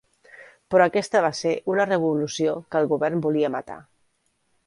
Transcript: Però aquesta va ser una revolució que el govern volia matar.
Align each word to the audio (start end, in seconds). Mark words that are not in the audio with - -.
Però 0.75 0.85
aquesta 0.91 1.21
va 1.25 1.29
ser 1.39 1.51
una 1.73 1.85
revolució 1.91 2.55
que 2.73 2.81
el 2.85 2.89
govern 2.95 3.23
volia 3.29 3.55
matar. 3.59 3.79